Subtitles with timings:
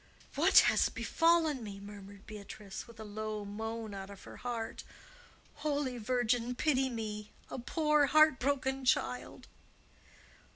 [0.33, 4.83] "What has befallen me?" murmured Beatrice, with a low moan out of her heart.
[5.57, 9.45] "Holy Virgin, pity me, a poor heart broken child!"